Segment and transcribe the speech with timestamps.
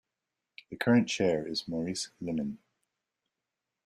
[0.71, 2.57] The current chair is Maurice Limmen.